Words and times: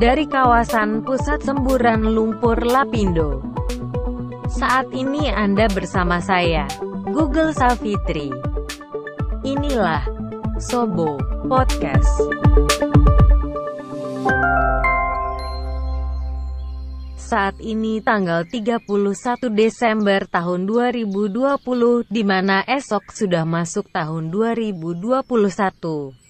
dari 0.00 0.24
kawasan 0.24 1.04
pusat 1.04 1.44
semburan 1.44 2.08
lumpur 2.08 2.56
Lapindo. 2.64 3.44
Saat 4.48 4.96
ini 4.96 5.28
Anda 5.28 5.68
bersama 5.68 6.24
saya, 6.24 6.64
Google 7.12 7.52
Savitri. 7.52 8.32
Inilah 9.44 10.00
Sobo 10.56 11.20
Podcast. 11.44 12.08
Saat 17.20 17.60
ini 17.60 18.00
tanggal 18.00 18.48
31 18.48 18.88
Desember 19.52 20.24
tahun 20.24 20.64
2020 20.64 22.08
di 22.08 22.22
mana 22.24 22.64
esok 22.64 23.12
sudah 23.12 23.44
masuk 23.44 23.92
tahun 23.92 24.32
2021. 24.32 26.29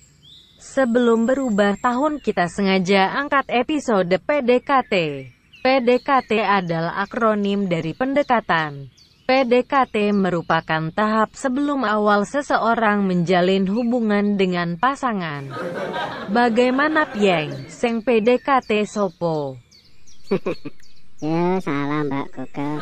Sebelum 0.61 1.25
berubah 1.25 1.81
tahun 1.81 2.21
kita 2.21 2.45
sengaja 2.53 3.17
angkat 3.17 3.49
episode 3.49 4.13
PDKT. 4.13 4.93
PDKT 5.65 6.37
adalah 6.37 7.01
akronim 7.01 7.65
dari 7.65 7.97
pendekatan. 7.97 8.93
PDKT 9.25 10.13
merupakan 10.13 10.93
tahap 10.93 11.33
sebelum 11.33 11.89
awal 11.89 12.29
seseorang 12.29 13.09
menjalin 13.09 13.65
hubungan 13.73 14.37
dengan 14.37 14.77
pasangan. 14.77 15.49
Bagaimana 16.29 17.09
Pieng, 17.09 17.65
seng 17.73 18.05
PDKT 18.05 18.85
Sopo? 18.85 19.57
Ya 21.21 21.61
salah 21.61 22.01
Mbak 22.01 22.33
Google 22.33 22.81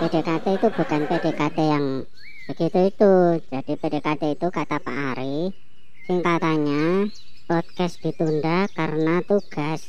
PDKT 0.00 0.46
itu 0.48 0.68
bukan 0.72 1.00
PDKT 1.12 1.58
yang 1.60 2.08
begitu 2.48 2.88
itu 2.88 3.12
Jadi 3.52 3.72
PDKT 3.76 4.22
itu 4.32 4.48
kata 4.48 4.80
Pak 4.80 4.96
Ari 5.12 5.52
Singkatannya 6.06 7.10
podcast 7.50 7.98
ditunda 7.98 8.70
karena 8.78 9.18
tugas 9.26 9.82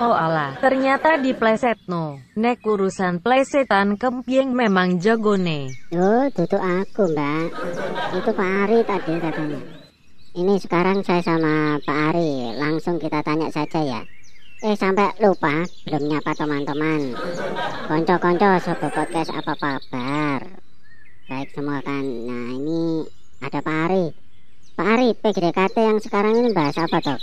Oh 0.00 0.12
alah, 0.12 0.56
ternyata 0.60 1.20
di 1.20 1.36
plesetno. 1.36 2.20
Nek 2.36 2.64
urusan 2.64 3.20
plesetan 3.20 4.00
kempieng 4.00 4.56
memang 4.56 5.00
jagone. 5.00 5.72
Oh, 5.92 6.24
duduk 6.32 6.60
aku 6.60 7.12
mbak 7.12 7.48
Itu 8.16 8.30
Pak 8.32 8.50
Ari 8.64 8.78
tadi 8.88 9.12
katanya 9.20 9.60
Ini 10.32 10.54
sekarang 10.60 11.04
saya 11.04 11.20
sama 11.20 11.76
Pak 11.84 11.98
Ari 12.12 12.56
Langsung 12.56 12.96
kita 12.96 13.20
tanya 13.20 13.52
saja 13.52 13.84
ya 13.84 14.00
Eh 14.64 14.78
sampai 14.80 15.12
lupa 15.18 15.66
belum 15.84 16.06
nyapa 16.06 16.38
teman-teman. 16.38 17.18
Konco-konco 17.90 18.62
sobat 18.62 18.94
podcast 18.94 19.34
apa 19.34 19.58
kabar? 19.58 20.40
Baik 21.26 21.50
semua 21.50 21.82
kan. 21.82 22.06
Nah 22.06 22.48
ini 22.54 23.02
ada 23.42 23.58
Pak 23.58 23.78
Ari. 23.90 24.21
Pak 24.82 24.98
Ari 24.98 25.14
PGDKT 25.14 25.76
yang 25.78 25.98
sekarang 26.02 26.42
ini 26.42 26.50
bahas 26.50 26.74
apa 26.74 26.98
toh? 26.98 27.14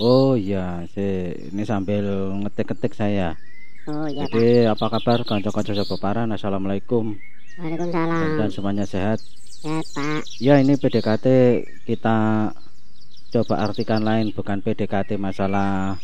Oh 0.00 0.32
iya, 0.32 0.88
saya 0.96 1.36
ini 1.52 1.60
sambil 1.68 2.32
ngetik-ngetik 2.40 2.96
saya. 2.96 3.36
Oh 3.84 4.08
iya 4.08 4.24
Jadi 4.24 4.64
apa 4.64 4.88
kabar 4.88 5.20
konco-konco 5.28 5.76
sobat 5.76 6.00
paran? 6.00 6.32
Assalamualaikum. 6.32 7.20
Pak. 7.20 7.60
Waalaikumsalam. 7.60 8.28
Dan 8.40 8.48
semuanya 8.48 8.88
sehat. 8.88 9.20
Sehat 9.60 9.84
Pak. 9.92 10.24
Ya 10.40 10.56
ini 10.56 10.80
PDKT 10.80 11.26
kita 11.84 12.48
coba 13.28 13.54
artikan 13.60 14.00
lain 14.00 14.32
bukan 14.32 14.64
PDKT 14.64 15.20
masalah 15.20 16.00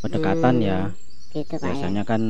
pendekatan 0.00 0.56
Hmm, 0.56 0.64
ya. 0.64 0.80
Gitu 1.36 1.54
Pak 1.60 1.68
ya. 1.68 1.68
Biasanya 1.68 2.02
kan 2.08 2.22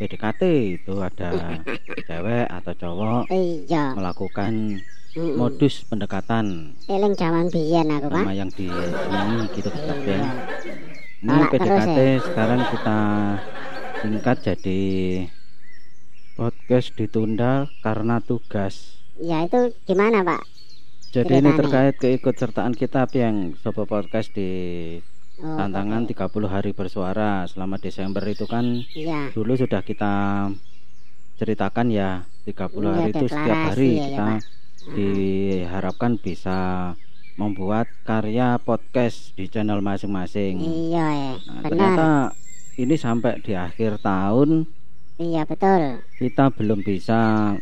PDKT 0.00 0.42
itu 0.80 0.94
ada 1.04 1.28
cewek 2.08 2.48
atau 2.48 2.72
cowok 2.80 3.22
Iya. 3.28 3.92
melakukan 3.92 4.80
Mm-mm. 5.10 5.34
modus 5.34 5.82
pendekatan 5.84 6.74
Eling 6.86 7.14
jaman 7.14 7.46
biyen 7.46 7.90
aku 7.90 8.06
Pak. 8.06 8.20
nama 8.20 8.32
yang 8.32 8.50
disenangi 8.50 9.50
gitu 9.52 9.68
tetap 9.68 9.98
ya. 10.00 10.14
Iya. 10.14 10.28
Ini 11.20 11.42
PDKT 11.48 11.98
ya? 11.98 12.16
sekarang 12.22 12.60
kita 12.70 12.98
singkat 14.00 14.36
jadi 14.40 14.82
podcast 16.32 16.88
ditunda 16.94 17.52
karena 17.80 18.18
tugas. 18.20 18.96
Ya 19.16 19.44
itu 19.44 19.58
gimana 19.84 20.22
Pak? 20.22 20.40
Jadi 21.10 21.26
ini 21.34 21.44
Ceritanya. 21.44 21.58
terkait 21.58 21.94
keikutsertaan 21.98 22.72
kita 22.72 23.04
yang 23.12 23.52
Sopo 23.56 23.84
Podcast 23.84 24.30
di 24.30 24.50
Oh, 25.36 25.56
tantangan 25.56 26.04
oke. 26.04 26.12
30 26.12 26.46
hari 26.46 26.70
bersuara 26.70 27.48
selama 27.48 27.76
Desember 27.76 28.20
itu 28.22 28.44
kan 28.44 28.84
Iya. 28.90 29.32
dulu 29.32 29.56
sudah 29.56 29.80
kita 29.80 30.12
ceritakan 31.34 31.88
ya 31.88 32.10
30 32.44 32.68
Iya, 32.86 32.92
hari 32.94 33.10
itu 33.10 33.24
setiap 33.26 33.58
hari 33.66 33.88
ya, 33.88 33.96
ya, 33.96 34.04
kita 34.06 34.24
Pak. 34.26 34.40
Diharapkan 34.92 36.16
bisa 36.16 36.58
membuat 37.34 37.88
karya 38.02 38.60
podcast 38.60 39.32
di 39.32 39.48
channel 39.48 39.80
masing-masing. 39.80 40.60
Iya 40.60 41.06
ya. 41.08 41.32
Nah, 41.32 41.36
Benar. 41.36 41.62
ternyata 41.64 42.08
ini 42.76 42.94
sampai 42.94 43.40
di 43.40 43.52
akhir 43.52 44.00
tahun 44.00 44.68
Iya 45.16 45.44
betul. 45.44 46.00
kita 46.16 46.48
belum 46.52 46.80
bisa 46.80 47.52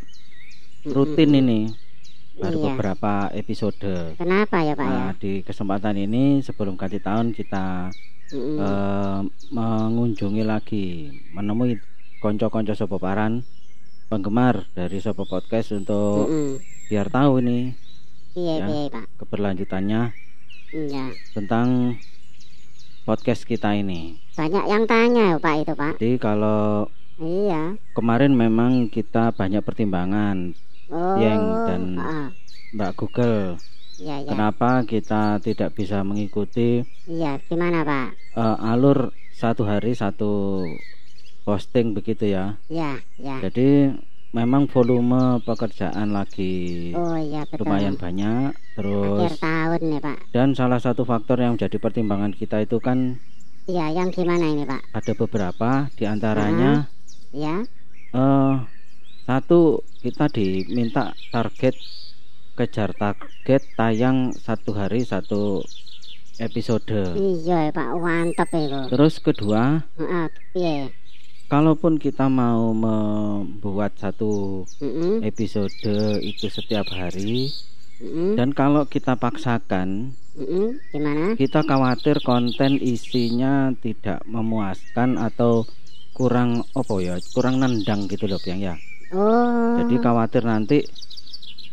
rutin 0.84 1.31
ini 1.33 1.61
baru 2.38 2.55
Iya. 2.55 2.65
beberapa 2.71 3.15
episode. 3.34 4.15
Kenapa 4.15 4.62
ya 4.62 4.75
Pak 4.75 4.87
ya? 4.87 4.91
Nah, 4.94 5.11
di 5.15 5.43
kesempatan 5.43 5.99
ini 5.99 6.38
sebelum 6.38 6.75
ganti 6.75 6.99
tahun 6.99 7.34
kita 7.34 7.91
Mm-mm. 8.31 8.56
eh, 8.59 9.21
mengunjungi 9.50 10.43
lagi 10.43 10.87
menemui 11.34 11.78
konco-konco 12.19 12.75
sopo 12.75 12.99
paran 12.99 13.43
penggemar 14.06 14.71
dari 14.72 14.99
sopo 14.99 15.27
podcast 15.27 15.75
untuk 15.75 16.31
Mm-mm. 16.31 16.78
Biar 16.88 17.06
tahu 17.09 17.41
ini 17.41 17.76
Iya 18.32 18.54
ya. 18.56 18.66
iya 18.66 18.87
Pak. 18.88 19.06
keberlanjutannya 19.19 20.03
Iya. 20.69 21.04
tentang 21.32 21.97
podcast 23.03 23.43
kita 23.43 23.72
ini. 23.72 24.21
Banyak 24.34 24.65
yang 24.65 24.84
tanya 24.84 25.22
ya 25.32 25.37
Pak 25.38 25.54
itu 25.59 25.72
Pak. 25.75 25.93
Jadi 25.97 26.16
kalau 26.16 26.87
Iya. 27.16 27.75
kemarin 27.93 28.32
memang 28.32 28.72
kita 28.87 29.32
banyak 29.32 29.60
pertimbangan 29.60 30.53
Oh. 30.88 31.16
Yang 31.16 31.43
dan 31.66 31.82
ah, 31.99 32.28
Mbak 32.72 32.93
Google 32.97 33.60
Iya 33.99 34.22
iya. 34.22 34.31
kenapa 34.31 34.81
kita 34.82 35.37
tidak 35.38 35.75
bisa 35.75 36.00
mengikuti 36.00 36.81
Iya. 37.05 37.37
Gimana 37.44 37.82
Pak? 37.82 38.09
eh, 38.34 38.56
alur 38.62 39.10
satu 39.31 39.62
hari 39.62 39.93
satu 39.93 40.65
posting 41.43 41.93
begitu 41.93 42.28
ya. 42.28 42.56
Iya 42.66 42.97
iya. 43.16 43.37
Jadi 43.43 43.93
memang 44.34 44.69
volume 44.69 45.41
pekerjaan 45.43 46.12
lagi 46.12 46.93
Oh 46.93 47.16
iya 47.16 47.49
betul. 47.49 47.65
lumayan 47.65 47.97
banyak 47.97 48.53
terus 48.77 49.25
Akhir 49.25 49.34
tahun 49.41 49.81
nih 49.89 50.00
Pak. 50.05 50.19
dan 50.37 50.49
salah 50.53 50.81
satu 50.81 51.03
faktor 51.03 51.41
yang 51.41 51.56
menjadi 51.56 51.77
pertimbangan 51.81 52.33
kita 52.37 52.61
itu 52.62 52.78
kan 52.78 53.19
Iya. 53.69 53.93
Yang 53.93 54.09
gimana 54.25 54.44
ini 54.49 54.65
Pak? 54.65 54.81
ada 54.97 55.12
beberapa 55.12 55.71
di 55.93 56.05
antaranya 56.09 56.88
Ya. 57.33 57.65
eh 58.12 58.55
satu 59.28 59.84
kita 60.00 60.33
diminta 60.33 61.12
target 61.28 61.77
kejar 62.56 62.91
target 62.97 63.62
tayang 63.77 64.33
satu 64.41 64.71
hari 64.72 65.05
satu 65.05 65.65
episode 66.38 67.17
Iya 67.17 67.69
ya, 67.69 67.72
Pak. 67.75 67.88
Mantap 67.99 68.49
itu. 68.53 68.81
terus 68.93 69.15
kedua 69.21 69.88
Heeh. 69.99 70.27
Piye? 70.53 70.77
Kalaupun 71.48 71.97
kita 71.97 72.28
mau 72.28 72.70
membuat 72.70 73.97
satu 73.97 74.62
Mm-mm. 74.78 75.25
episode 75.25 75.72
itu 76.20 76.47
setiap 76.47 76.86
hari 76.88 77.48
Mm-mm. 77.98 78.36
dan 78.36 78.53
kalau 78.53 78.84
kita 78.84 79.16
paksakan 79.16 80.12
Mm-mm. 80.37 80.76
Gimana? 80.92 81.34
kita 81.34 81.64
khawatir 81.64 82.20
konten 82.20 82.76
isinya 82.78 83.72
tidak 83.75 84.22
memuaskan 84.25 85.16
atau 85.16 85.64
kurang 86.12 86.62
apa 86.72 86.94
ya 86.98 87.14
kurang 87.32 87.58
nendang 87.58 88.06
gitu 88.06 88.26
loh 88.26 88.41
yang 88.44 88.60
ya 88.62 88.76
Oh. 89.08 89.81
jadi 89.81 90.04
khawatir 90.04 90.44
nanti 90.44 90.84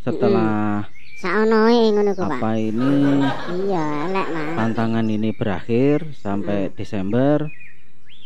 setelah 0.02 0.88
saonoe 1.16 1.92
ngono 1.92 2.16
ku 2.16 2.24
Pak. 2.24 2.40
apa 2.40 2.52
ini 2.56 2.96
Iya, 3.60 3.86
elek 4.08 4.28
Mas. 4.32 4.56
tantangan 4.56 5.06
ini 5.06 5.36
berakhir 5.36 6.16
sampai 6.16 6.72
Desember 6.72 7.52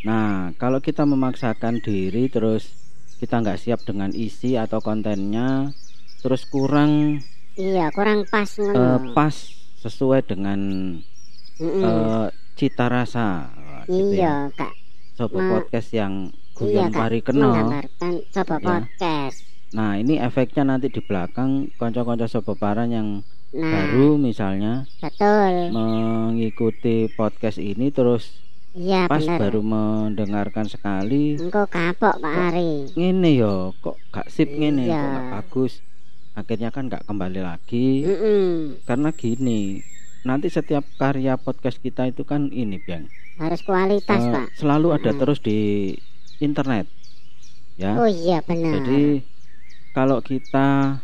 nah 0.02 0.30
kalau 0.56 0.80
kita 0.80 1.04
memaksakan 1.04 1.80
diri 1.80 2.28
terus 2.28 2.72
kita 3.18 3.40
nggak 3.40 3.60
siap 3.60 3.84
dengan 3.84 4.12
isi 4.12 4.56
atau 4.56 4.80
kontennya 4.80 5.76
terus 6.20 6.44
kurang 6.46 7.20
Iya, 7.54 7.92
kurang 7.92 8.24
pas 8.26 8.48
ngono. 8.56 9.12
pas 9.12 9.36
sesuai 9.78 10.24
dengan 10.24 10.60
Mm-mm. 11.60 11.84
eh, 11.84 12.28
cita 12.56 12.88
rasa 12.88 13.52
gitu 13.84 14.16
ya. 14.16 14.48
iya, 14.48 14.56
Kak. 14.56 14.72
Sopo 15.12 15.36
Ma- 15.36 15.52
podcast 15.54 15.92
yang 15.92 16.32
Iya, 16.56 16.56
guyon 16.56 16.90
Kak. 16.90 17.00
parikeno 17.02 17.52
Menggambarkan 17.52 18.14
coba 18.32 18.56
Ya. 18.56 18.64
podcast. 18.64 19.38
nah 19.70 19.92
ini 19.94 20.16
efeknya 20.18 20.64
nanti 20.66 20.88
di 20.88 20.98
belakang 21.00 21.76
konco-konco 21.76 22.26
sopo 22.26 22.56
paran 22.56 22.90
yang 22.90 23.10
Nah, 23.50 23.66
baru 23.90 24.16
misalnya 24.16 24.86
betul. 25.02 25.74
mengikuti 25.74 27.10
podcast 27.10 27.58
ini 27.58 27.90
terus 27.90 28.30
Iya, 28.72 29.06
pas 29.06 29.18
bener. 29.20 29.40
baru 29.40 29.62
mendengarkan 29.62 30.66
sekali 30.66 31.36
Engko 31.36 31.66
kapok 31.66 32.16
Pak 32.16 32.36
Ari. 32.48 32.94
ngene 32.94 33.30
yo 33.34 33.74
kok 33.76 33.98
gak 34.08 34.28
sip 34.28 34.46
ngene 34.48 34.86
Iya. 34.86 34.94
kok 34.96 35.10
gak 35.10 35.28
bagus 35.34 35.74
akhirnya 36.32 36.70
kan 36.70 36.86
gak 36.86 37.02
kembali 37.04 37.42
lagi 37.42 38.06
Mm-mm. 38.06 38.78
karena 38.84 39.10
gini 39.12 39.82
nanti 40.22 40.48
setiap 40.48 40.86
karya 40.96 41.34
podcast 41.36 41.78
kita 41.78 42.06
itu 42.06 42.22
kan 42.22 42.48
ini 42.50 42.78
biang 42.78 43.10
harus 43.38 43.60
kualitas 43.62 44.20
eh, 44.20 44.30
pak 44.30 44.46
selalu 44.54 44.94
ada 44.94 45.12
Mm. 45.12 45.18
terus 45.18 45.40
di 45.40 45.60
internet 46.38 46.86
ya 47.76 47.96
oh 47.96 48.06
iya 48.06 48.40
benar 48.40 48.78
jadi 48.78 49.26
kalau 49.92 50.22
kita 50.22 51.00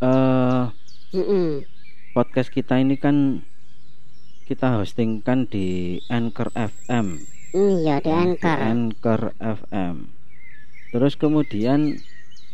eh 0.00 0.64
Mm-mm. 1.12 1.62
podcast 2.10 2.48
kita 2.48 2.76
ini 2.76 2.96
kan 2.96 3.44
kita 4.48 4.80
hostingkan 4.80 5.44
di 5.44 6.00
Anchor 6.08 6.48
FM 6.56 7.20
iya 7.52 8.00
di 8.00 8.08
di 8.08 8.12
anchor. 8.16 8.56
Anchor 8.56 9.20
FM 9.36 9.96
terus 10.88 11.20
kemudian 11.20 12.00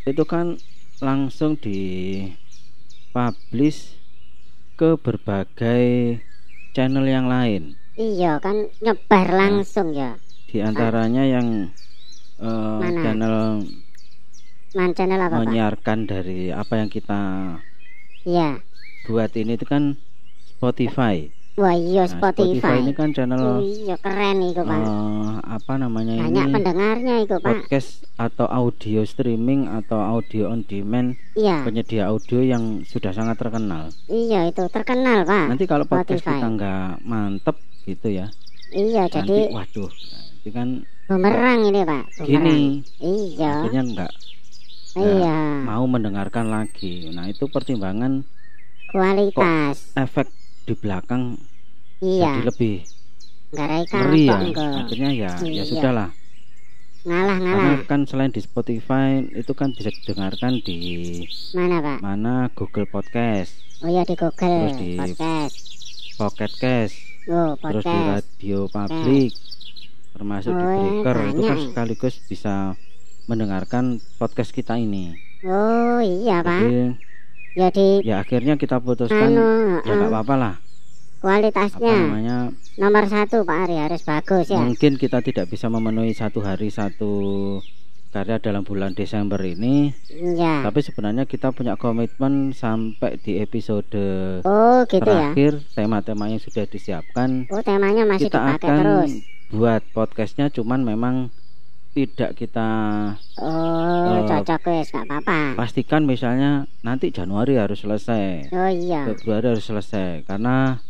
itu 0.03 0.25
kan 0.27 0.59
langsung 0.99 1.55
di 1.55 2.27
publish 3.15 3.95
ke 4.75 4.99
berbagai 4.99 6.19
channel 6.75 7.07
yang 7.07 7.31
lain. 7.31 7.79
Iya 7.95 8.43
kan 8.43 8.67
nyebar 8.83 9.31
langsung 9.31 9.95
ya. 9.95 10.19
di 10.51 10.63
antaranya 10.63 11.23
yang 11.27 11.71
eh, 12.39 12.79
Mana? 12.83 13.03
channel 13.03 13.37
man 14.75 14.91
channel 14.95 15.19
apa 15.19 15.35
pak? 15.35 15.41
menyiarkan 15.47 15.99
dari 16.07 16.51
apa 16.51 16.79
yang 16.79 16.91
kita 16.91 17.23
iya. 18.27 18.63
buat 19.07 19.31
ini 19.35 19.59
itu 19.59 19.67
kan 19.67 19.99
Spotify. 20.55 21.34
Wah 21.55 21.71
iya 21.71 22.03
Nah, 22.05 22.11
Spotify, 22.11 22.83
ini 22.83 22.93
kan 22.93 23.15
channel 23.15 23.63
iya 23.63 23.95
keren 24.03 24.43
itu 24.43 24.59
pak. 24.61 24.75
Eh, 24.75 25.35
apa 25.47 25.73
namanya 25.79 26.19
banyak 26.27 26.47
ini? 26.51 26.55
pendengarnya 26.55 27.15
itu 27.23 27.37
pak. 27.39 27.51
Podcast 27.63 27.91
atau 28.15 28.47
audio 28.51 29.07
streaming 29.07 29.71
atau 29.71 29.99
audio 29.99 30.51
on 30.51 30.67
demand 30.67 31.15
iya. 31.35 31.63
penyedia 31.63 32.11
audio 32.11 32.43
yang 32.43 32.83
sudah 32.83 33.15
sangat 33.15 33.39
terkenal. 33.39 33.91
iya 34.07 34.51
itu 34.51 34.67
terkenal 34.67 35.23
pak 35.23 35.47
Nanti 35.51 35.65
kalau 35.67 35.87
podcast 35.87 36.23
Spotify. 36.23 36.43
kita 36.43 36.49
nggak 36.59 36.91
mantep 37.07 37.57
gitu 37.85 38.09
ya, 38.09 38.27
iya 38.73 39.05
nanti 39.07 39.19
jadi 39.21 39.39
waduh, 39.53 39.91
nanti 39.93 40.49
kan 40.51 40.69
bumerang 41.05 41.61
ini 41.69 41.81
pak 41.85 42.03
bumerang. 42.17 42.27
gini 42.27 42.59
iya. 42.99 43.53
Akhirnya 43.63 43.83
nggak 43.95 44.13
iya. 44.99 45.39
mau 45.63 45.85
mendengarkan 45.87 46.51
lagi. 46.51 47.11
Nah 47.15 47.29
itu 47.29 47.47
pertimbangan 47.47 48.25
kualitas. 48.91 49.91
efek 49.99 50.31
di 50.65 50.75
belakang 50.75 51.37
iya. 52.01 52.41
jadi 52.41 52.49
lebih 52.49 52.75
ngeri 53.55 54.25
ya. 54.27 54.37
Akhirnya 54.83 55.11
ya 55.13 55.31
ya 55.39 55.47
Iya. 55.47 55.65
sudahlah. 55.65 56.11
ngalah 57.05 57.37
ngalah. 57.37 57.65
Karena 57.77 57.85
kan 57.85 58.01
selain 58.09 58.33
di 58.33 58.41
Spotify 58.41 59.21
itu 59.21 59.53
kan 59.53 59.71
bisa 59.71 59.93
didengarkan 59.93 60.59
di 60.59 60.81
mana 61.53 61.77
pak? 61.79 61.99
Mana? 62.01 62.49
Google 62.51 62.89
Podcast, 62.89 63.53
oh 63.85 63.93
ya 63.93 64.03
di 64.03 64.17
Google 64.17 64.73
Terus 64.73 64.73
di 64.75 64.97
podcast. 64.97 65.55
Pocket 66.15 66.53
Cast, 66.57 66.97
oh 67.29 67.61
terus 67.61 67.85
di 67.85 67.93
podcast. 67.93 68.25
Radio 68.33 68.59
publik, 68.67 69.33
termasuk 70.13 70.51
di 70.51 70.65
Oh, 70.65 70.73
Breaker. 70.73 71.17
Itu 71.29 71.43
kan 71.45 71.59
sekaligus 71.61 72.15
bisa 72.25 72.55
mendengarkan 73.27 73.85
podcast 74.17 74.51
kita 74.51 74.81
ini. 74.81 75.13
oh 75.45 76.01
iya 76.01 76.41
pak. 76.41 76.57
Jadi 76.65 76.97
ya 77.55 77.69
di 77.71 78.03
ya 78.03 78.23
akhirnya 78.23 78.59
kita 78.59 78.83
putuskan. 78.83 79.35
Anu 79.35 79.81
ya 79.87 79.93
nggak 79.95 80.11
apa-apa 80.11 80.35
lah. 80.37 80.55
Apa 80.59 81.23
kualitasnya 81.25 81.97
namanya? 82.05 82.53
nomor 82.77 83.09
satu 83.09 83.49
Pak 83.49 83.57
Ari 83.65 83.81
harus 83.81 84.05
bagus 84.05 84.53
ya. 84.53 84.61
Mungkin 84.61 85.01
kita 85.01 85.25
tidak 85.25 85.49
bisa 85.49 85.73
memenuhi 85.73 86.13
satu 86.13 86.45
hari 86.45 86.69
satu 86.69 87.13
karya 88.15 88.39
dalam 88.39 88.63
bulan 88.63 88.95
Desember 88.95 89.43
ini, 89.43 89.91
iya. 90.07 90.63
Tapi 90.63 90.87
sebenarnya 90.87 91.27
kita 91.27 91.51
punya 91.51 91.75
komitmen 91.75 92.55
sampai 92.55 93.19
di 93.19 93.43
episode 93.43 93.91
oh 94.47 94.87
gitu 94.87 95.03
ya? 95.03 95.35
terakhir 95.35 95.59
tema-tema 95.75 96.31
yang 96.31 96.39
sudah 96.39 96.63
disiapkan. 96.71 97.51
Oh 97.51 97.59
temanya 97.67 98.07
masih 98.07 98.31
kita 98.31 98.39
dipakai 98.39 98.71
akan 98.71 98.79
terus? 98.79 99.13
buat 99.51 99.83
podcastnya 99.91 100.47
cuman 100.55 100.87
memang 100.87 101.35
tidak 101.95 102.35
kita 102.35 102.69
oh 103.39 104.19
Eh, 104.19 104.27
cocok 104.27 104.61
wes 104.69 104.91
nggak 104.91 105.07
apa-apa. 105.07 105.41
pastikan 105.55 106.03
misalnya 106.03 106.51
nanti 106.81 107.09
Januari 107.09 107.55
harus 107.55 107.79
selesai. 107.79 108.51
Oh 108.51 108.67
iya. 108.67 109.07
Februari 109.07 109.47
harus 109.49 109.63
selesai 109.63 110.23
karena 110.23 110.83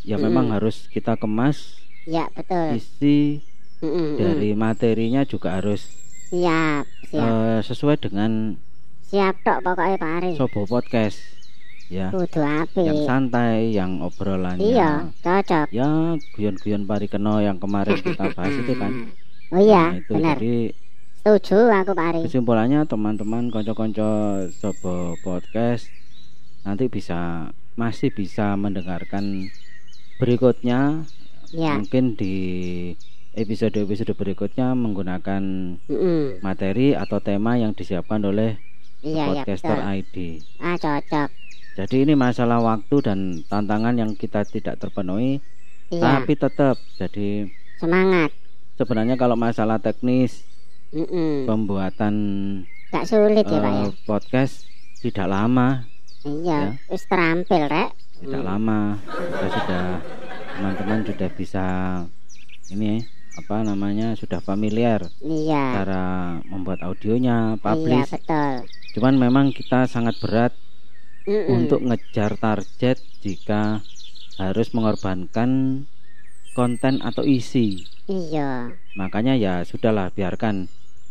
ya 0.00 0.16
memang 0.16 0.46
Mm. 0.46 0.54
harus 0.54 0.86
kita 0.86 1.14
kemas 1.14 1.74
ya 2.04 2.30
betul. 2.30 2.72
isi 2.72 3.42
Mm, 3.76 3.90
mm, 3.90 4.10
dari 4.16 4.50
materinya 4.54 5.22
juga 5.22 5.58
harus 5.58 5.84
siap 6.24 6.86
siap. 7.04 7.20
eh, 7.20 7.60
sesuai 7.60 8.00
dengan 8.00 8.56
siap 9.02 9.36
tok 9.42 9.60
pokoknya 9.60 9.96
Pak 9.96 10.12
Ari. 10.16 10.30
Sobo 10.34 10.64
Podcast 10.64 11.18
ya. 11.86 12.08
Kudu 12.08 12.40
api 12.40 12.82
yang 12.82 12.98
santai 13.04 13.70
yang 13.70 13.98
obrolannya. 14.00 14.62
Iya 14.64 14.90
cocok. 15.20 15.66
Ya 15.70 15.90
guyon-guyon 16.32 16.82
parikeno 16.82 17.38
yang 17.38 17.58
kemarin 17.58 17.98
kita 17.98 18.30
bahas 18.32 18.54
itu 18.54 18.74
kan 18.74 18.92
oh 19.48 19.60
iya 19.60 19.84
Nah, 19.88 19.98
itu 19.98 20.12
benar. 20.12 20.36
jadi 20.36 20.56
setuju 21.16 21.56
aku 21.72 21.90
Pak 21.92 22.06
Ari. 22.06 22.20
Kesimpulannya 22.26 22.80
teman-teman 22.84 23.50
konco-konco 23.50 24.10
Sobo 24.52 24.94
Podcast 25.20 25.90
nanti 26.62 26.86
bisa 26.86 27.50
masih 27.74 28.10
bisa 28.10 28.54
mendengarkan 28.54 29.50
berikutnya. 30.16 31.06
Ya 31.50 31.78
mungkin 31.78 32.14
di 32.14 32.34
episode-episode 33.32 34.12
berikutnya 34.12 34.72
menggunakan 34.72 35.42
Mm, 35.86 35.94
mm. 35.94 36.22
materi 36.40 36.96
atau 36.96 37.20
tema 37.20 37.54
yang 37.54 37.70
disiapkan 37.70 38.18
oleh 38.24 38.58
iya 39.00 39.30
iya 39.30 39.44
podcaster 39.44 39.76
betul. 39.76 39.94
ID. 39.94 40.16
ah 40.58 40.74
cocok. 40.74 41.28
Jadi 41.76 41.96
ini 42.02 42.14
masalah 42.16 42.58
waktu 42.58 42.96
dan 43.04 43.18
tantangan 43.44 43.94
yang 43.94 44.16
kita 44.16 44.42
tidak 44.42 44.80
terpenuhi, 44.80 45.44
iya. 45.92 46.00
tapi 46.18 46.32
tetap. 46.32 46.80
Jadi 46.96 47.44
semangat 47.76 48.32
sebenarnya 48.76 49.16
kalau 49.16 49.34
masalah 49.34 49.76
teknis 49.76 50.44
Mm, 50.86 51.02
mm. 51.02 51.36
pembuatan 51.44 52.14
gak 52.88 53.04
sulit 53.04 53.42
ya 53.42 53.58
Pak 53.58 53.72
ya 53.74 53.82
eh, 53.82 53.92
podcast 54.06 54.62
tidak 54.96 55.26
lama, 55.26 55.82
iya 56.22 56.78
ya. 56.78 56.96
terampil 57.02 57.66
rek 57.66 57.90
tidak 58.16 58.40
Mm. 58.40 58.46
lama. 58.46 58.80
Kita 59.04 59.46
sudah 59.50 59.84
teman-teman 60.54 60.98
sudah 61.04 61.28
bisa 61.32 61.66
ini 62.68 63.02
apa 63.34 63.60
namanya 63.60 64.14
sudah 64.14 64.38
familiar 64.38 65.04
iya 65.20 65.82
cara 65.82 66.04
membuat 66.46 66.80
audionya, 66.80 67.52
iya 67.52 67.60
publish. 67.60 68.10
betul 68.14 68.52
Cuman 68.94 69.14
memang 69.18 69.46
kita 69.50 69.84
sangat 69.84 70.16
berat 70.16 70.54
Mm, 71.26 71.34
mm. 71.34 71.48
untuk 71.50 71.80
ngejar 71.82 72.38
target 72.38 73.02
jika 73.18 73.82
harus 74.38 74.70
mengorbankan 74.70 75.82
konten 76.54 77.02
atau 77.02 77.26
isi. 77.26 77.82
Iya. 78.06 78.70
Makanya 78.94 79.34
ya 79.34 79.62
sudahlah 79.62 80.10
biarkan 80.10 80.66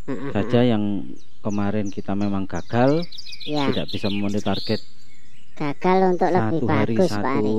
Mm, 0.06 0.14
mm, 0.14 0.30
saja 0.30 0.62
yang 0.62 1.02
kemarin 1.42 1.90
kita 1.90 2.14
memang 2.14 2.46
gagal 2.46 3.02
ya. 3.42 3.66
tidak 3.68 3.90
bisa 3.90 4.06
memenuhi 4.06 4.38
target. 4.38 4.78
Gagal 5.58 6.14
untuk 6.14 6.30
lebih 6.30 6.62
satu 6.62 6.66
hari 6.70 6.94
bagus 6.94 7.10
satu 7.10 7.50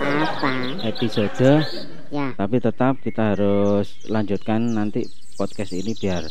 apa? 0.00 0.52
episode. 0.82 1.52
Ya. 2.08 2.32
Tapi 2.32 2.56
tetap 2.56 3.04
kita 3.04 3.36
harus 3.36 4.00
lanjutkan 4.08 4.64
nanti 4.72 5.04
podcast 5.36 5.76
ini 5.76 5.92
biar 5.92 6.24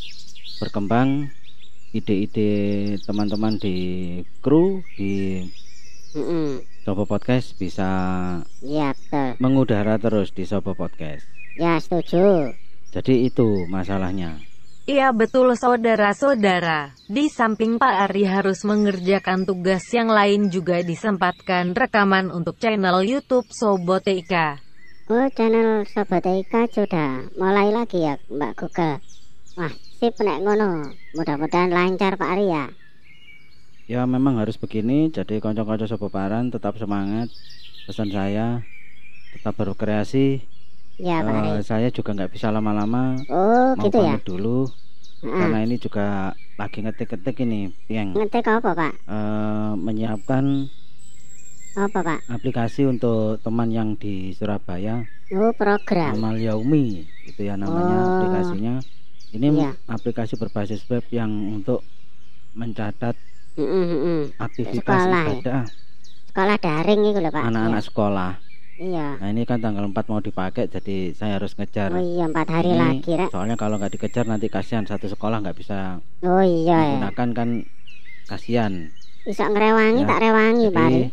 berkembang. 0.58 1.30
Ide-ide 1.94 2.52
teman-teman 3.06 3.56
di 3.56 3.78
kru 4.42 4.82
di 4.98 5.46
Mm, 6.12 6.24
mm. 6.24 6.52
Sobo 6.82 7.04
Podcast 7.04 7.54
bisa 7.56 7.90
betul. 8.58 9.36
mengudara 9.38 10.00
terus 10.00 10.32
di 10.32 10.44
Sobo 10.44 10.74
Podcast. 10.74 11.28
Ya 11.56 11.80
setuju 11.80 12.54
Jadi 12.96 13.28
itu 13.28 13.68
masalahnya. 13.68 14.40
Iya 14.88 15.12
betul 15.12 15.52
saudara-saudara. 15.52 16.96
Di 17.12 17.28
samping 17.28 17.76
Pak 17.76 18.08
Ari 18.08 18.24
harus 18.24 18.64
mengerjakan 18.64 19.44
tugas 19.44 19.84
yang 19.92 20.08
lain 20.08 20.48
juga 20.48 20.80
disempatkan 20.80 21.76
rekaman 21.76 22.32
untuk 22.32 22.56
channel 22.56 23.04
YouTube 23.04 23.52
Sobotika. 23.52 24.64
oh 25.12 25.28
channel 25.36 25.86
Sobat 25.86 26.26
Eka 26.26 26.66
sudah 26.72 27.30
mulai 27.38 27.70
lagi 27.70 28.02
ya 28.02 28.18
Mbak 28.26 28.54
Google 28.58 28.98
wah 29.54 29.74
sip 30.02 30.18
nek 30.18 30.42
ngono 30.42 30.90
mudah-mudahan 31.14 31.70
lancar 31.70 32.18
Pak 32.18 32.32
Ari 32.34 32.48
ya 32.50 32.66
Ya 33.86 34.02
memang 34.10 34.42
harus 34.42 34.58
begini. 34.58 35.14
Jadi 35.14 35.38
konco-konco 35.38 35.86
Sobo 35.86 36.10
Paran 36.10 36.50
tetap 36.50 36.74
semangat. 36.82 37.30
Pesan 37.86 38.10
saya 38.10 38.66
tetap 39.38 39.54
berkreasi. 39.62 40.42
Ya 40.98 41.22
Pak 41.22 41.34
Ari 41.34 41.50
Eh, 41.60 41.64
saya 41.64 41.88
juga 41.92 42.16
nggak 42.16 42.32
bisa 42.32 42.48
lama-lama. 42.50 43.20
oh 43.28 43.76
Mau 43.76 43.86
gitu 43.88 44.00
ya 44.02 44.16
dulu 44.22 44.70
Heeh. 45.22 45.40
karena 45.40 45.60
ini 45.64 45.76
juga 45.78 46.06
lagi 46.56 46.80
ngetik-ngetik 46.80 47.36
ini, 47.44 47.68
yang 47.92 48.16
ngetik 48.16 48.48
apa 48.48 48.72
Pak 48.72 48.94
menyiapkan 49.76 50.72
apa 51.76 52.00
Pak 52.00 52.20
aplikasi 52.32 52.88
untuk 52.88 53.44
teman 53.44 53.68
yang 53.68 54.00
di 54.00 54.32
Surabaya. 54.32 55.04
oh 55.34 55.52
program 55.58 56.16
Amal 56.16 56.38
Yaumi 56.38 57.02
itu 57.26 57.42
ya 57.42 57.58
namanya 57.58 57.98
Oh. 57.98 58.10
aplikasinya. 58.16 58.80
Ini 59.34 59.52
Iya. 59.52 59.72
aplikasi 59.90 60.40
berbasis 60.40 60.86
web 60.88 61.04
yang 61.12 61.28
untuk 61.52 61.84
mencatat 62.54 63.18
Mm, 63.56 63.68
mm, 63.68 64.22
aktivitas 64.36 64.84
Sekolah 64.84 65.24
ya? 65.24 65.32
ibadah 65.32 65.64
sekolah 66.28 66.56
daring 66.60 67.02
itu 67.08 67.20
loh 67.20 67.32
Pak 67.32 67.44
anak-anak 67.48 67.84
sekolah. 67.84 68.32
Iya. 68.76 69.16
Nah 69.24 69.28
ini 69.32 69.48
kan 69.48 69.64
tanggal 69.64 69.88
4 69.88 70.06
mau 70.12 70.20
dipakai 70.20 70.68
jadi 70.68 71.16
saya 71.16 71.40
harus 71.40 71.56
ngejar. 71.56 71.96
Oh 71.96 72.04
iya, 72.04 72.28
empat 72.28 72.48
hari 72.52 72.76
Ini 72.76 72.80
lagi. 72.80 73.12
Soalnya 73.32 73.56
kalau 73.56 73.80
nggak 73.80 73.94
dikejar 73.96 74.28
nanti 74.28 74.52
kasihan 74.52 74.84
satu 74.84 75.08
sekolah 75.08 75.40
nggak 75.40 75.56
bisa 75.56 76.04
Oh 76.28 76.44
iya 76.44 76.76
ya. 76.76 77.00
menggunakan 77.00 77.30
kan 77.32 77.50
kasihan. 78.28 78.74
Iso 79.24 79.42
ngrewangi 79.48 80.04
Ya, 80.04 80.08
tak 80.12 80.20
rewangi, 80.22 80.66
Pak 80.70 80.84
Ari. 80.86 81.02
Jadi 81.02 81.04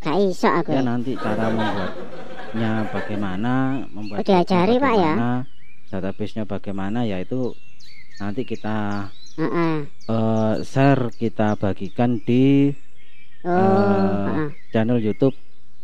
Gak 0.00 0.16
iso 0.24 0.48
aku. 0.48 0.70
ya 0.72 0.80
nanti 0.80 1.12
cara 1.20 1.44
membuatnya 1.52 2.70
bagaimana, 2.88 3.52
membuat 3.92 4.22
Oh, 4.22 4.24
diajari, 4.24 4.74
Pak, 4.80 4.94
ya? 4.96 5.14
Database-nya 5.90 6.46
bagaimana 6.46 7.02
ya 7.02 7.18
itu 7.18 7.52
nanti 8.22 8.46
kita 8.46 9.10
Heeh. 9.36 9.90
eh, 10.06 10.54
share 10.62 11.10
kita 11.18 11.58
bagikan 11.58 12.22
di 12.22 12.70
Oh, 13.42 13.50
eh, 13.50 14.24
heeh. 14.30 14.48
channel 14.70 15.02
YouTube 15.02 15.34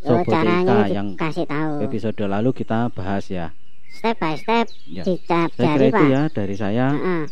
Oh, 0.06 0.22
Sobotika 0.22 0.38
caranya 0.38 0.86
yang 0.86 1.08
dikasih 1.18 1.46
tahu. 1.50 1.72
episode 1.82 2.22
lalu 2.24 2.50
kita 2.54 2.94
bahas 2.94 3.26
ya. 3.26 3.50
Step 3.90 4.14
by 4.16 4.38
step 4.38 4.66
Ya. 4.86 5.02
dicap 5.02 5.50
Saya 5.52 5.74
jari, 5.74 5.88
itu 5.90 6.04
ya 6.06 6.22
dari 6.30 6.54
saya. 6.54 6.86
Heeh. 6.94 7.22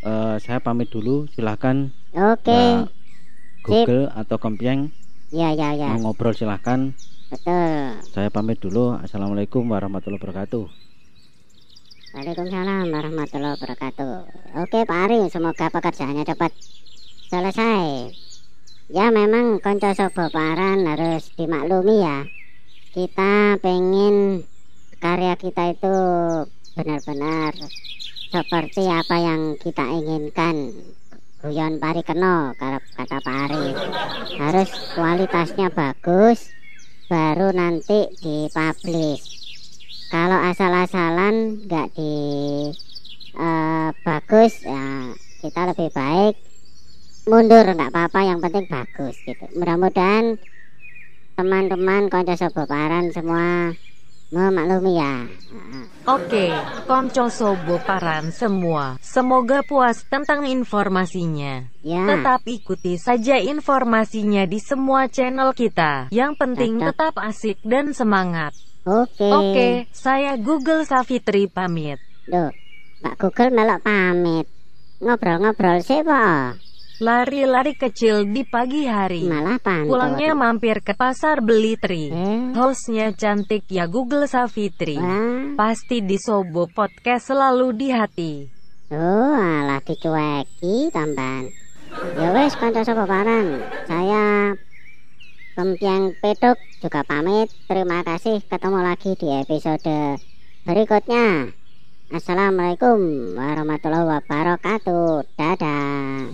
Eh, 0.00 0.36
saya 0.38 0.60
pamit 0.60 0.92
dulu. 0.92 1.24
Silahkan 1.30 1.88
Oke. 2.12 2.52
Mbak 2.52 2.92
Google 3.60 4.06
atau 4.12 4.36
Kempieng 4.36 4.92
Ya, 5.30 5.52
ya, 5.52 5.72
ya. 5.72 5.94
mau 5.94 6.10
ngobrol 6.10 6.34
silahkan. 6.34 6.92
Betul. 7.30 8.02
Saya 8.10 8.28
pamit 8.28 8.58
dulu. 8.58 8.98
Assalamualaikum 8.98 9.64
warahmatullahi 9.64 10.18
wabarakatuh. 10.18 10.64
Waalaikumsalam 12.10 12.90
warahmatullahi 12.90 13.54
wabarakatuh. 13.54 14.12
Oke 14.60 14.82
Pak 14.82 14.98
Ari, 15.06 15.30
semoga 15.30 15.70
pekerjaannya 15.70 16.26
cepat 16.26 16.50
selesai. 17.30 18.10
Ya 18.90 19.06
memang 19.14 19.62
konco 19.62 19.94
sobo 19.94 20.26
paran 20.34 20.82
harus 20.82 21.30
dimaklumi 21.38 22.02
ya. 22.02 22.26
Kita 22.90 23.54
pengen 23.62 24.42
karya 24.98 25.38
kita 25.38 25.78
itu 25.78 25.96
benar-benar 26.74 27.54
seperti 28.34 28.90
apa 28.90 29.16
yang 29.22 29.54
kita 29.62 29.86
inginkan. 29.86 30.74
Guyon 31.38 31.78
pari 31.78 32.02
keno 32.02 32.58
kata 32.58 33.18
Pak. 33.22 33.50
Harus 34.42 34.70
kualitasnya 34.98 35.70
bagus, 35.70 36.50
baru 37.06 37.54
nanti 37.54 38.10
dipublish 38.18 39.40
kalau 40.10 40.38
asal-asalan 40.42 41.66
nggak 41.70 41.94
di 41.94 42.14
eh, 43.38 43.88
bagus 44.02 44.66
ya 44.66 45.14
kita 45.38 45.70
lebih 45.70 45.90
baik 45.94 46.49
mundur 47.28 47.64
nggak 47.64 47.90
apa-apa 47.92 48.20
yang 48.24 48.38
penting 48.40 48.64
bagus 48.68 49.20
gitu 49.24 49.44
mudah-mudahan 49.56 50.40
teman-teman 51.36 52.08
konco 52.12 52.34
soboparan 52.36 53.08
semua 53.16 53.72
memaklumi 54.30 54.94
ya. 54.94 55.26
Oke, 56.06 56.54
konco 56.86 57.26
sobo 57.26 57.82
paran 57.82 58.30
semua. 58.30 58.94
Semoga 59.02 59.66
puas 59.66 60.06
tentang 60.06 60.46
informasinya. 60.46 61.66
ya 61.82 62.06
Tetap 62.06 62.46
ikuti 62.46 62.94
saja 62.94 63.42
informasinya 63.42 64.46
di 64.46 64.62
semua 64.62 65.10
channel 65.10 65.50
kita. 65.50 66.14
Yang 66.14 66.32
penting 66.38 66.78
Tetap. 66.78 66.94
tetap 66.94 67.14
asik 67.26 67.58
dan 67.66 67.90
semangat. 67.90 68.54
oke 68.86 69.30
Oke, 69.34 69.68
saya 69.90 70.38
Google 70.38 70.86
Savitri 70.86 71.50
pamit. 71.50 71.98
Loh, 72.30 72.54
Pak 73.02 73.18
Google 73.18 73.50
melok 73.50 73.82
pamit 73.82 74.46
ngobrol-ngobrol 75.00 75.80
sih 75.80 76.04
Pak 76.04 76.69
Lari-lari 77.00 77.72
kecil 77.80 78.28
di 78.28 78.44
pagi 78.44 78.84
hari. 78.84 79.24
malah 79.24 79.56
pantun 79.56 79.88
Pulangnya 79.88 80.36
mampir 80.36 80.84
ke 80.84 80.92
pasar 80.92 81.40
beli 81.40 81.80
tri. 81.80 82.12
eh, 82.12 82.52
Hostnya 82.52 83.08
cantik 83.16 83.64
ya 83.72 83.88
Google 83.88 84.28
Savitri. 84.28 85.00
wah 85.00 85.56
Pasti 85.56 86.04
di 86.04 86.20
Sobo 86.20 86.68
Podcast 86.68 87.32
selalu 87.32 87.66
di 87.72 87.88
hati. 87.88 88.32
Oh, 88.92 89.32
alah 89.32 89.80
dicueki 89.80 90.92
tambahan. 90.92 91.48
Ya 92.20 92.28
wes 92.36 92.52
kanca 92.60 92.84
sapa 92.84 93.08
barang. 93.08 93.48
Saya 93.88 94.52
Kempiang 95.56 96.12
Pedok 96.20 96.60
juga 96.84 97.00
pamit. 97.02 97.48
Terima 97.64 98.04
kasih 98.04 98.44
ketemu 98.44 98.78
lagi 98.84 99.16
di 99.16 99.28
episode 99.40 100.20
berikutnya. 100.68 101.48
Assalamualaikum 102.10 103.38
warahmatullahi 103.38 104.18
wabarakatuh. 104.18 105.30
Dadah. 105.38 106.26